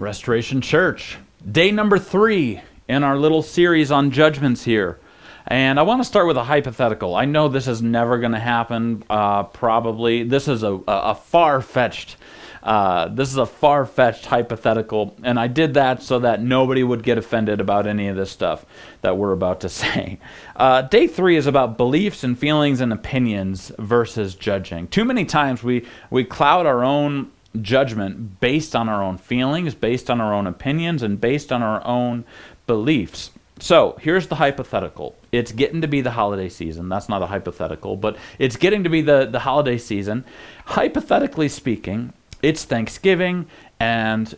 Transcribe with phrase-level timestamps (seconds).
[0.00, 1.18] Restoration Church.
[1.50, 4.98] Day number three in our little series on judgments here.
[5.46, 7.14] And I want to start with a hypothetical.
[7.14, 10.22] I know this is never going to happen, uh, probably.
[10.22, 12.16] This is a, a, far fetched.
[12.62, 17.02] Uh, this is a far fetched hypothetical, and I did that so that nobody would
[17.02, 18.64] get offended about any of this stuff
[19.02, 20.18] that we're about to say.
[20.56, 24.88] Uh, day three is about beliefs and feelings and opinions versus judging.
[24.88, 27.30] Too many times we, we cloud our own
[27.60, 31.84] judgment based on our own feelings, based on our own opinions, and based on our
[31.86, 32.24] own
[32.66, 33.30] beliefs.
[33.58, 35.16] So here's the hypothetical.
[35.32, 36.88] It's getting to be the holiday season.
[36.88, 40.24] That's not a hypothetical, but it's getting to be the, the holiday season.
[40.64, 43.46] Hypothetically speaking, it's Thanksgiving,
[43.78, 44.34] and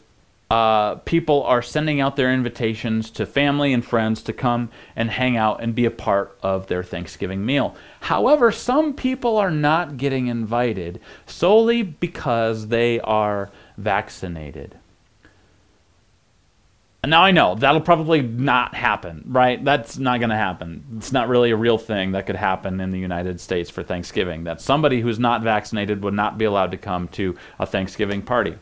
[0.52, 5.34] uh, people are sending out their invitations to family and friends to come and hang
[5.34, 7.74] out and be a part of their Thanksgiving meal.
[8.00, 14.76] However, some people are not getting invited solely because they are vaccinated.
[17.02, 19.64] Now I know that'll probably not happen, right?
[19.64, 20.84] That's not going to happen.
[20.98, 24.44] It's not really a real thing that could happen in the United States for Thanksgiving.
[24.44, 28.58] That somebody who's not vaccinated would not be allowed to come to a Thanksgiving party.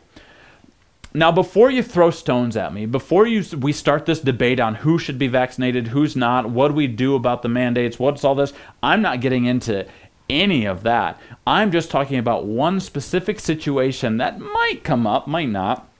[1.13, 4.97] Now, before you throw stones at me, before you we start this debate on who
[4.97, 8.53] should be vaccinated, who's not, what do we do about the mandates, what's all this,
[8.81, 9.85] I'm not getting into
[10.29, 11.19] any of that.
[11.45, 15.90] I'm just talking about one specific situation that might come up, might not,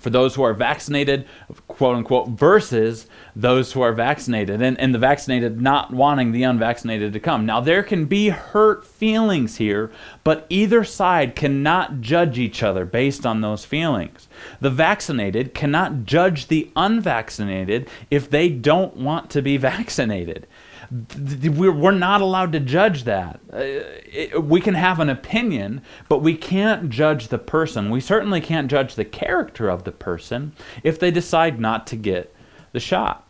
[0.00, 1.26] for those who are vaccinated,
[1.68, 3.06] quote unquote, versus
[3.36, 7.46] those who are vaccinated, and, and the vaccinated not wanting the unvaccinated to come.
[7.46, 9.92] Now, there can be hurt feelings here,
[10.24, 14.28] but either side cannot judge each other based on those feelings.
[14.60, 20.46] The vaccinated cannot judge the unvaccinated if they don't want to be vaccinated
[20.90, 23.40] we're not allowed to judge that.
[23.52, 27.90] Uh, we can have an opinion, but we can't judge the person.
[27.90, 30.52] We certainly can't judge the character of the person
[30.82, 32.34] if they decide not to get
[32.72, 33.26] the shot.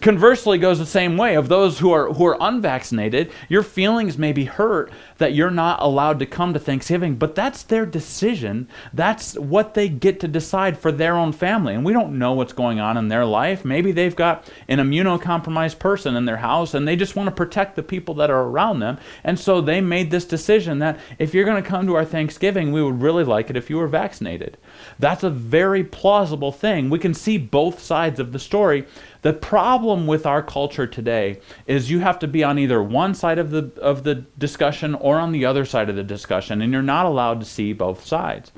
[0.00, 1.34] Conversely, goes the same way.
[1.34, 5.80] Of those who are who are unvaccinated, your feelings may be hurt that you're not
[5.80, 8.68] allowed to come to Thanksgiving, but that's their decision.
[8.92, 12.52] That's what they get to decide for their own family, and we don't know what's
[12.52, 13.64] going on in their life.
[13.64, 17.76] Maybe they've got an immunocompromised person in their house, and they just want to protect
[17.76, 21.44] the people that are around them, and so they made this decision that if you're
[21.44, 24.56] going to come to our Thanksgiving, we would really like it if you were vaccinated.
[24.98, 26.90] That's a very plausible thing.
[26.90, 28.86] We can see both sides of the story
[29.24, 33.38] the problem with our culture today is you have to be on either one side
[33.38, 36.82] of the of the discussion or on the other side of the discussion and you're
[36.82, 38.52] not allowed to see both sides.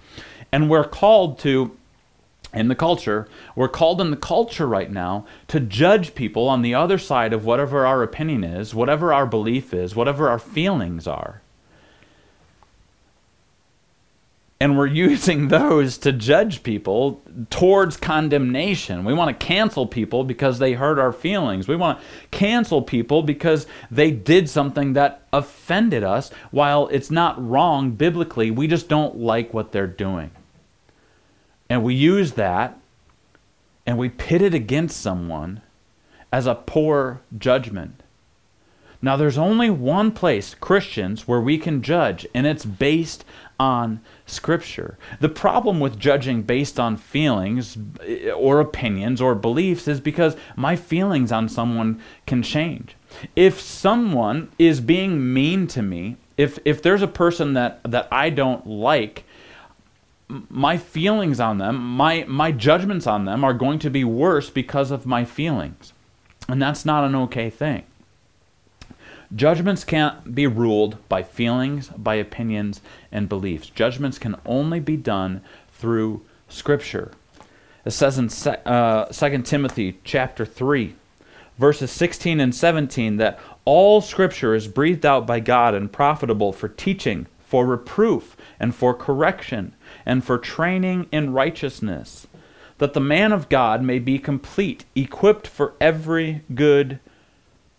[0.50, 1.76] And we're called to
[2.52, 6.74] in the culture, we're called in the culture right now to judge people on the
[6.74, 11.42] other side of whatever our opinion is, whatever our belief is, whatever our feelings are.
[14.60, 19.04] And we're using those to judge people towards condemnation.
[19.04, 21.68] We want to cancel people because they hurt our feelings.
[21.68, 26.30] We want to cancel people because they did something that offended us.
[26.50, 30.30] While it's not wrong biblically, we just don't like what they're doing.
[31.68, 32.78] And we use that
[33.86, 35.62] and we pit it against someone
[36.32, 38.02] as a poor judgment.
[39.00, 43.24] Now, there's only one place, Christians, where we can judge, and it's based
[43.58, 44.98] on Scripture.
[45.20, 50.76] The problem with judging based on feelings eh, or opinions or beliefs is because my
[50.76, 52.96] feelings on someone can change.
[53.34, 58.30] If someone is being mean to me, if, if there's a person that, that I
[58.30, 59.24] don't like,
[60.28, 64.90] my feelings on them, my, my judgments on them are going to be worse because
[64.90, 65.92] of my feelings.
[66.48, 67.84] And that's not an okay thing.
[69.34, 73.68] Judgments can't be ruled by feelings, by opinions, and beliefs.
[73.68, 75.40] Judgments can only be done
[75.72, 77.10] through Scripture.
[77.84, 78.28] It says in
[78.66, 80.94] uh, 2 Timothy chapter 3,
[81.58, 86.68] verses 16 and 17, that all Scripture is breathed out by God and profitable for
[86.68, 89.74] teaching, for reproof, and for correction,
[90.04, 92.28] and for training in righteousness,
[92.78, 97.00] that the man of God may be complete, equipped for every good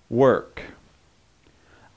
[0.10, 0.62] work.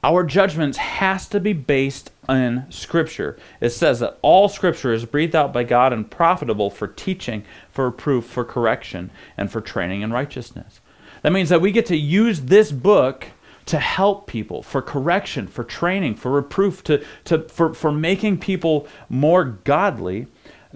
[0.02, 3.36] Our judgments has to be based in Scripture.
[3.60, 7.86] It says that all Scripture is breathed out by God and profitable for teaching, for
[7.86, 10.80] reproof, for correction, and for training in righteousness.
[11.20, 13.26] That means that we get to use this book
[13.66, 18.88] to help people, for correction, for training, for reproof, to, to, for, for making people
[19.10, 20.26] more godly,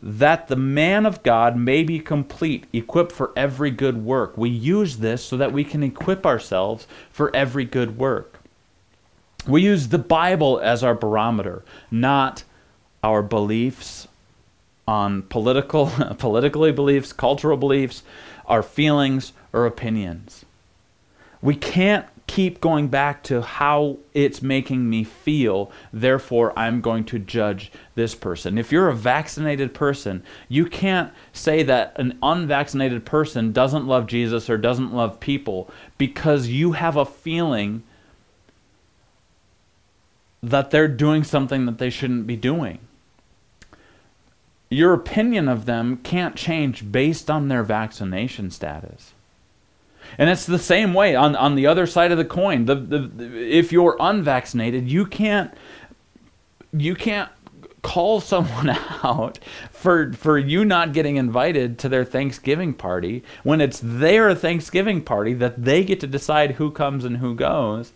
[0.02, 4.36] that the man of God may be complete, equipped for every good work.
[4.36, 8.33] We use this so that we can equip ourselves for every good work.
[9.46, 12.44] We use the Bible as our barometer, not
[13.02, 14.08] our beliefs
[14.88, 15.86] on political
[16.18, 18.02] politically beliefs, cultural beliefs,
[18.46, 20.44] our feelings or opinions.
[21.42, 27.18] We can't keep going back to how it's making me feel, therefore I'm going to
[27.18, 28.56] judge this person.
[28.56, 34.48] If you're a vaccinated person, you can't say that an unvaccinated person doesn't love Jesus
[34.48, 37.82] or doesn't love people because you have a feeling
[40.50, 42.78] that they're doing something that they shouldn't be doing.
[44.70, 49.12] Your opinion of them can't change based on their vaccination status.
[50.18, 52.66] And it's the same way on, on the other side of the coin.
[52.66, 55.52] The, the, the, if you're unvaccinated, you can't
[56.76, 57.30] you can't
[57.82, 58.70] call someone
[59.04, 59.38] out
[59.70, 65.34] for for you not getting invited to their Thanksgiving party when it's their Thanksgiving party
[65.34, 67.92] that they get to decide who comes and who goes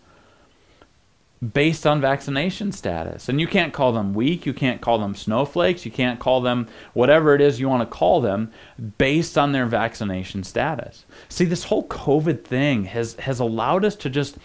[1.53, 3.29] based on vaccination status.
[3.29, 6.67] And you can't call them weak, you can't call them snowflakes, you can't call them
[6.93, 8.51] whatever it is you want to call them
[8.97, 11.05] based on their vaccination status.
[11.29, 14.37] See, this whole COVID thing has has allowed us to just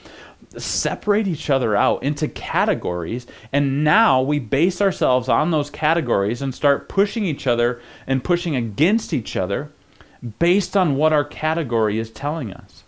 [0.56, 6.54] separate each other out into categories and now we base ourselves on those categories and
[6.54, 9.72] start pushing each other and pushing against each other
[10.38, 12.83] based on what our category is telling us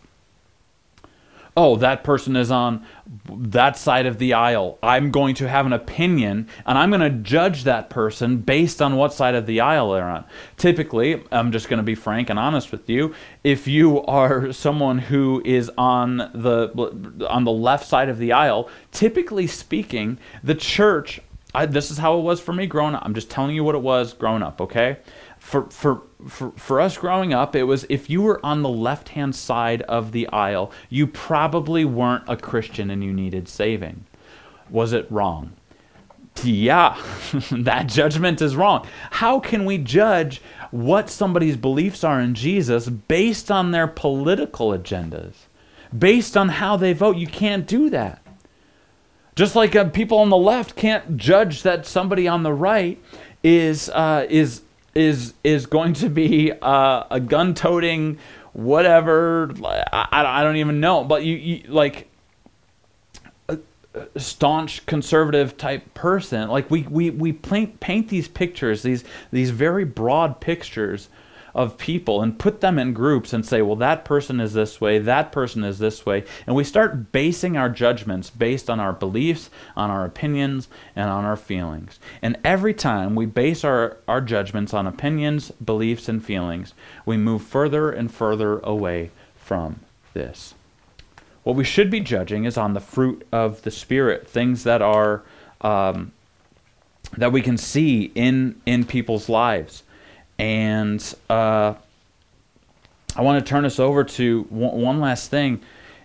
[1.56, 2.85] oh, that person is on
[3.31, 4.79] that side of the aisle.
[4.82, 8.97] I'm going to have an opinion and I'm going to judge that person based on
[8.97, 10.25] what side of the aisle they're on.
[10.58, 13.14] Typically, I'm just going to be frank and honest with you.
[13.43, 18.69] If you are someone who is on the on the left side of the aisle,
[18.93, 21.20] typically speaking, the church
[21.56, 23.03] I, this is how it was for me growing up.
[23.03, 24.99] I'm just telling you what it was growing up, okay?
[25.46, 29.10] For for for, for us growing up, it was if you were on the left
[29.10, 34.06] hand side of the aisle, you probably weren't a Christian and you needed saving.
[34.70, 35.52] Was it wrong?
[36.43, 37.00] Yeah,
[37.52, 38.88] that judgment is wrong.
[39.12, 45.34] How can we judge what somebody's beliefs are in Jesus based on their political agendas?
[45.96, 47.19] Based on how they vote?
[47.19, 48.20] You can't do that.
[49.37, 53.00] Just like uh, people on the left can't judge that somebody on the right
[53.44, 54.62] is uh, is
[54.96, 58.19] is is going to be uh, a gun-toting
[58.54, 59.52] whatever.
[59.93, 62.08] I, I don't even know, but you, you like
[63.48, 63.58] a,
[63.94, 66.48] a staunch conservative type person.
[66.48, 71.08] Like we we we paint paint these pictures, these these very broad pictures
[71.56, 74.99] of people and put them in groups and say, well, that person is this way,
[74.99, 76.23] that person is this way.
[76.47, 81.25] And we start basing our judgments based on our beliefs, on our opinions, and on
[81.25, 81.99] our feelings.
[82.20, 86.75] And every time we base our, our judgments on opinions, beliefs, and feelings,
[87.06, 89.81] we move further and further away from
[90.12, 90.53] this.
[91.43, 95.23] What we should be judging is on the fruit of the Spirit, things that are.
[95.62, 96.12] Um,
[97.17, 99.85] that we can see in in people's lives
[100.38, 101.74] and uh,
[103.16, 105.62] I want to turn us over to one, one last thing.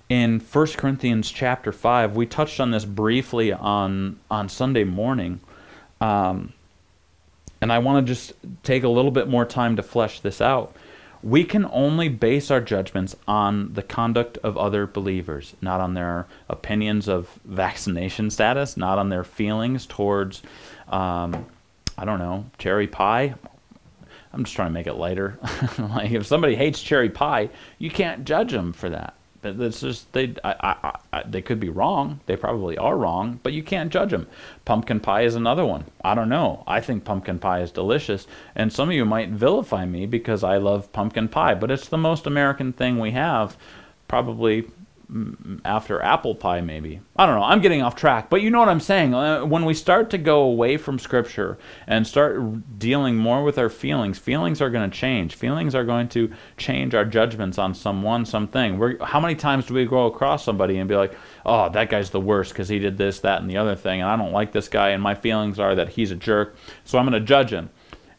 [0.09, 5.39] In 1 Corinthians chapter 5, we touched on this briefly on, on Sunday morning.
[6.01, 6.51] Um,
[7.61, 8.33] and I want to just
[8.63, 10.75] take a little bit more time to flesh this out.
[11.23, 16.25] We can only base our judgments on the conduct of other believers, not on their
[16.49, 20.41] opinions of vaccination status, not on their feelings towards,
[20.89, 21.45] um,
[21.97, 23.35] I don't know, cherry pie.
[24.33, 25.37] I'm just trying to make it lighter.
[25.77, 29.15] like if somebody hates cherry pie, you can't judge them for that.
[29.41, 30.35] But That's just they.
[30.43, 32.19] I, I, I, they could be wrong.
[32.27, 34.27] They probably are wrong, but you can't judge them.
[34.65, 35.85] Pumpkin pie is another one.
[36.03, 36.63] I don't know.
[36.67, 40.57] I think pumpkin pie is delicious, and some of you might vilify me because I
[40.57, 43.57] love pumpkin pie, but it's the most American thing we have.
[44.07, 44.67] Probably
[45.65, 47.01] after apple pie maybe.
[47.17, 47.43] I don't know.
[47.43, 49.13] I'm getting off track but you know what i'm saying.
[49.13, 53.69] Uh, when we start to go away from scripture and start dealing more with our
[53.69, 55.35] feelings feelings are going to change.
[55.35, 58.77] Feelings are going to change our judgments on someone something.
[58.77, 61.15] We're, how many times do we go across somebody and be like
[61.45, 64.09] oh that guy's the worst because he did this that and the other thing and
[64.09, 67.05] i don't like this guy and my feelings are that he's a jerk so i'm
[67.05, 67.69] going to judge him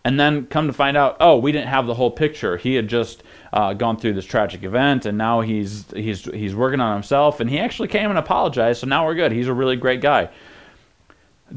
[0.04, 2.88] and then come to find out oh we didn't have the whole picture he had
[2.88, 7.40] just uh, gone through this tragic event, and now he's he's he's working on himself,
[7.40, 8.80] and he actually came and apologized.
[8.80, 9.32] So now we're good.
[9.32, 10.30] He's a really great guy.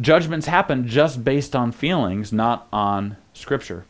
[0.02, 3.86] Judgments happen just based on feelings, not on Scripture.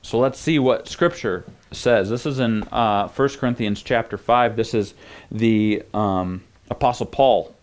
[0.00, 2.08] So let's see what Scripture says.
[2.08, 4.56] This is in uh, 1 Corinthians chapter 5.
[4.56, 4.94] This is
[5.30, 7.54] the um, Apostle Paul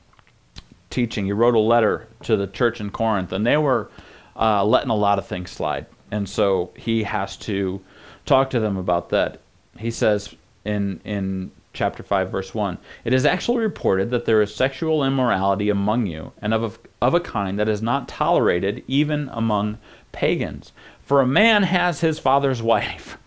[0.92, 1.26] teaching.
[1.26, 3.90] He wrote a letter to the church in Corinth, and they were
[4.38, 5.86] uh, letting a lot of things slide.
[6.12, 7.82] And so he has to
[8.26, 9.42] talk to them about that.
[9.78, 14.54] He says in in chapter 5 verse 1 it is actually reported that there is
[14.54, 19.30] sexual immorality among you and of a, of a kind that is not tolerated even
[19.32, 19.78] among
[20.12, 20.72] pagans.
[21.04, 23.18] For a man has his father's wife.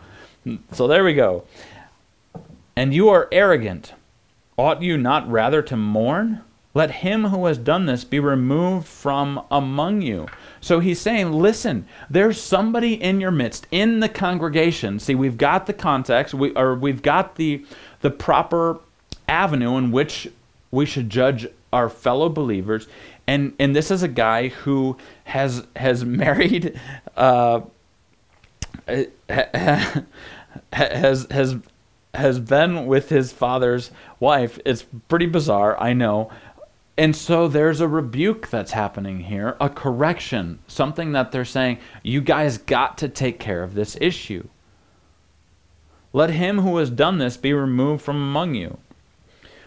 [0.72, 1.44] So there we go.
[2.74, 3.94] And you are arrogant.
[4.56, 6.42] Ought you not rather to mourn?
[6.74, 10.28] Let him who has done this be removed from among you
[10.60, 14.98] so he's saying, listen, there's somebody in your midst, in the congregation.
[14.98, 17.64] See, we've got the context, we, or we've got the,
[18.02, 18.78] the proper
[19.26, 20.28] avenue in which
[20.70, 22.88] we should judge our fellow believers.
[23.26, 26.78] And, and this is a guy who has, has married,
[27.16, 27.62] uh,
[30.72, 31.56] has, has,
[32.12, 34.58] has been with his father's wife.
[34.66, 36.30] It's pretty bizarre, I know.
[36.96, 42.20] And so there's a rebuke that's happening here, a correction, something that they're saying, you
[42.20, 44.46] guys got to take care of this issue.
[46.12, 48.78] Let him who has done this be removed from among you.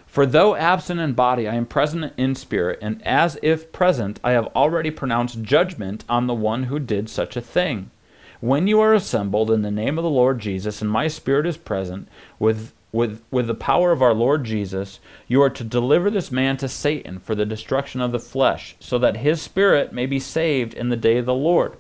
[0.06, 4.34] For though absent in body, I am present in spirit, and as if present, I
[4.34, 7.90] have already pronounced judgment on the one who did such a thing.
[8.40, 11.58] When you are assembled in the name of the Lord Jesus, and my spirit is
[11.58, 16.32] present, with with, with the power of our Lord Jesus, you are to deliver this
[16.32, 20.20] man to Satan for the destruction of the flesh, so that his spirit may be
[20.20, 21.76] saved in the day of the Lord.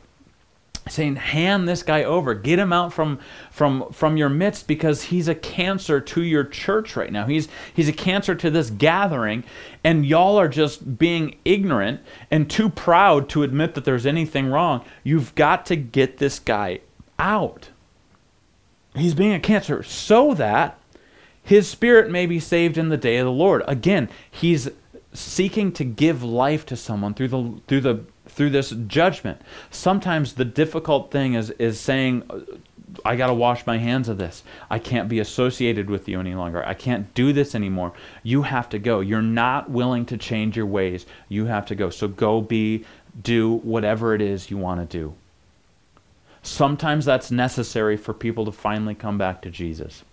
[0.89, 3.19] Saying, hand this guy over, get him out from,
[3.51, 7.25] from, from your midst because he's a cancer to your church right now.
[7.25, 9.45] He's, he's a cancer to this gathering,
[9.83, 14.83] and y'all are just being ignorant and too proud to admit that there's anything wrong.
[15.03, 16.81] You've got to get this guy
[17.17, 17.69] out.
[18.95, 20.79] He's being a cancer so that
[21.43, 23.63] his spirit may be saved in the day of the Lord.
[23.67, 24.69] Again, he's
[25.13, 29.41] seeking to give life to someone through the through the through this judgment.
[29.69, 32.23] Sometimes the difficult thing is is saying
[33.05, 34.43] I got to wash my hands of this.
[34.69, 36.65] I can't be associated with you any longer.
[36.65, 37.93] I can't do this anymore.
[38.21, 38.99] You have to go.
[38.99, 41.05] You're not willing to change your ways.
[41.27, 41.89] You have to go.
[41.89, 42.85] So go be
[43.21, 45.13] do whatever it is you want to do.
[46.41, 50.03] Sometimes that's necessary for people to finally come back to Jesus.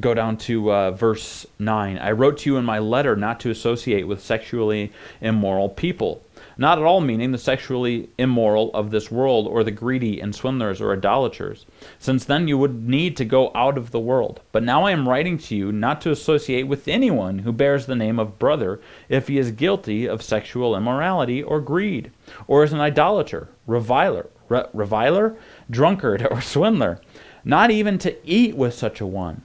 [0.00, 1.98] Go down to uh, verse 9.
[1.98, 6.22] I wrote to you in my letter not to associate with sexually immoral people.
[6.58, 10.80] Not at all meaning the sexually immoral of this world, or the greedy and swindlers
[10.80, 11.66] or idolaters,
[11.98, 14.40] since then you would need to go out of the world.
[14.52, 17.94] But now I am writing to you not to associate with anyone who bears the
[17.94, 22.10] name of brother if he is guilty of sexual immorality or greed,
[22.46, 25.36] or is an idolater, reviler, re- reviler,
[25.70, 27.00] drunkard, or swindler.
[27.44, 29.42] Not even to eat with such a one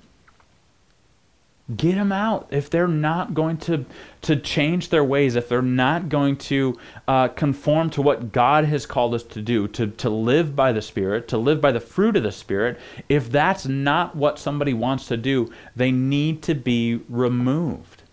[1.77, 3.85] get them out if they're not going to
[4.21, 8.85] to change their ways if they're not going to uh, conform to what god has
[8.85, 12.15] called us to do to, to live by the spirit to live by the fruit
[12.15, 16.99] of the spirit if that's not what somebody wants to do they need to be
[17.09, 18.03] removed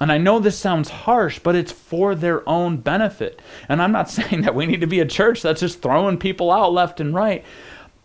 [0.00, 3.42] and I know this sounds harsh, but it's for their own benefit.
[3.68, 6.52] And I'm not saying that we need to be a church that's just throwing people
[6.52, 7.44] out left and right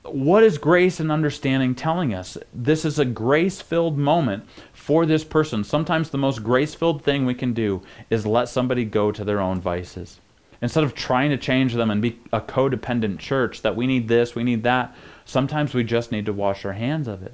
[0.03, 2.37] what is grace and understanding telling us?
[2.53, 4.45] This is a grace filled moment
[4.83, 5.63] for this person.
[5.63, 9.39] Sometimes the most grace filled thing we can do is let somebody go to their
[9.39, 10.19] own vices.
[10.61, 14.35] Instead of trying to change them and be a codependent church that we need this,
[14.35, 17.33] we need that, sometimes we just need to wash our hands of it.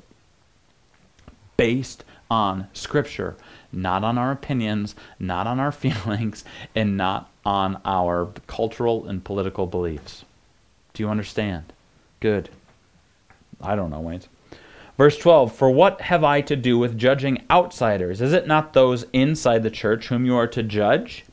[1.57, 3.35] Based on Scripture,
[3.71, 9.65] not on our opinions, not on our feelings, and not on our cultural and political
[9.65, 10.23] beliefs.
[10.93, 11.73] Do you understand?
[12.19, 12.49] Good.
[13.59, 14.21] I don't know, Wayne.
[14.99, 18.19] Verse 12 For what have I to do with judging outsiders?
[18.19, 21.23] Is it not those inside the church whom you are to judge?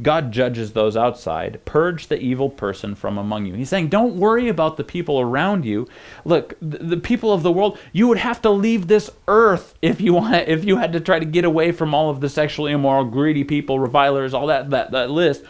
[0.00, 1.60] God judges those outside.
[1.64, 3.54] Purge the evil person from among you.
[3.54, 5.88] He's saying, don't worry about the people around you.
[6.24, 10.14] Look, the, people of the world, you would have to leave this earth if you
[10.14, 13.06] want, if you had to try to get away from all of the sexually immoral,
[13.06, 15.42] greedy people, revilers, all that, that, that list.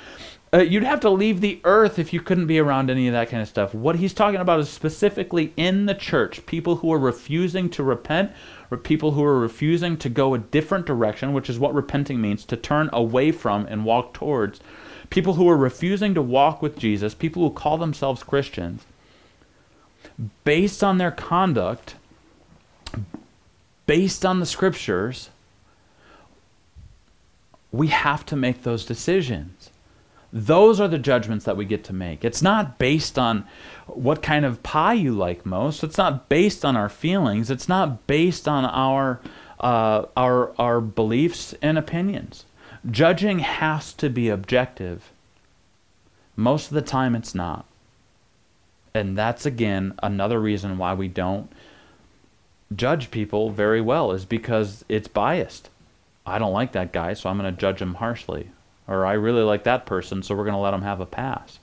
[0.55, 3.29] Uh, you'd have to leave the earth if you couldn't be around any of that
[3.29, 3.75] kind of stuff.
[3.75, 8.31] What he's talking about is specifically in the church, people who are refusing to repent,
[8.71, 12.45] or people who are refusing to go a different direction, which is what repenting means
[12.45, 14.61] to turn away from and walk towards.
[15.11, 18.85] People who are refusing to walk with Jesus, people who call themselves Christians,
[20.45, 21.97] based on their conduct,
[23.87, 25.31] based on the scriptures,
[27.73, 29.71] we have to make those decisions.
[30.33, 32.25] Those are the judgments that we get to make.
[32.25, 33.47] It's not based on
[33.87, 35.85] what kind of pie you like most.
[35.85, 37.51] It's not based on our feelings.
[37.51, 39.21] It's not based on our
[39.61, 42.45] uh, our our beliefs and opinions.
[42.91, 45.11] Judging has to be objective.
[46.37, 47.65] Most of the time, it's not.
[48.93, 51.51] And that's again another reason why we don't
[52.75, 55.71] judge people very well is because it's biased.
[56.25, 58.51] I don't like that guy, so I'm going to judge him harshly.
[58.89, 61.59] Or I really like that person, so we're going to let him have a pass.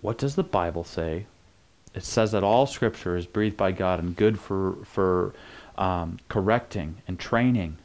[0.00, 1.26] What does the Bible say?
[1.94, 5.34] It says that all Scripture is breathed by God and good for for
[5.76, 7.78] um, correcting and training.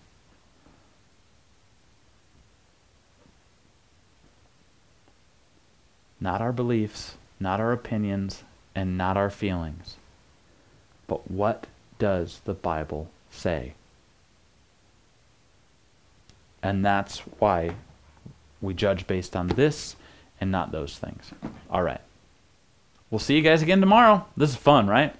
[6.19, 8.43] Not our beliefs, not our opinions,
[8.73, 9.97] and not our feelings.
[11.07, 11.67] But what
[11.99, 13.73] does the Bible say?
[16.65, 17.75] And that's why
[18.59, 19.95] we judge based on this
[20.41, 21.29] and not those things.
[21.69, 22.01] All right.
[23.11, 24.25] We'll see you guys again tomorrow.
[24.35, 25.13] This is fun, right?